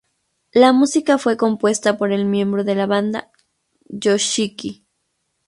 [0.51, 3.29] La música fue compuesta por el miembro de la banda
[3.87, 4.83] Yoshiki.